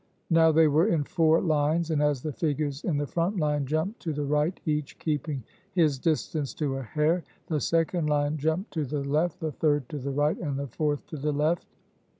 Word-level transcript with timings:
Now 0.31 0.51
they 0.51 0.67
were 0.67 0.87
in 0.87 1.03
four 1.03 1.41
lines, 1.41 1.91
and 1.91 2.01
as 2.01 2.23
the 2.23 2.33
figures 2.33 2.83
in 2.83 2.97
the 2.97 3.05
front 3.05 3.37
line 3.37 3.67
jumped 3.67 3.99
to 3.99 4.13
the 4.13 4.25
right, 4.25 4.59
each 4.65 4.97
keeping 4.97 5.43
his 5.73 5.99
distance 5.99 6.55
to 6.55 6.77
a 6.77 6.81
hair, 6.81 7.23
the 7.45 7.59
second 7.59 8.07
line 8.09 8.37
jumped 8.37 8.71
to 8.73 8.83
the 8.83 9.03
left, 9.03 9.39
the 9.41 9.51
third 9.51 9.87
to 9.89 9.99
the 9.99 10.09
right, 10.09 10.39
and 10.39 10.57
the 10.57 10.65
fourth 10.65 11.05
to 11.05 11.17
the 11.17 11.31
left. 11.31 11.67